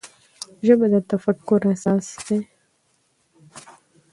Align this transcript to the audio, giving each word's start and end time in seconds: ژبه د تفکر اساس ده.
ژبه 0.65 0.85
د 0.93 0.95
تفکر 1.09 1.61
اساس 1.73 2.05
ده. 2.25 2.37